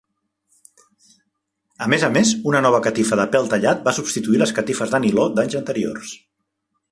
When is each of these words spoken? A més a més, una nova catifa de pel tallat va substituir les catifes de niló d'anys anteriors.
A 1.87 1.89
més 1.95 2.05
a 2.07 2.09
més, 2.15 2.31
una 2.53 2.63
nova 2.67 2.79
catifa 2.87 3.19
de 3.21 3.27
pel 3.35 3.51
tallat 3.53 3.85
va 3.89 3.95
substituir 4.01 4.41
les 4.45 4.57
catifes 4.61 4.95
de 4.95 5.03
niló 5.07 5.29
d'anys 5.37 5.59
anteriors. 5.63 6.17